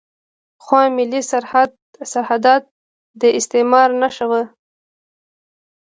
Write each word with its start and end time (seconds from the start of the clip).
پخوا 0.57 0.81
ملي 0.97 1.21
سرحدات 2.11 2.63
د 3.21 3.23
استعمار 3.39 3.89
نښه 4.01 4.25
وو. 4.31 4.43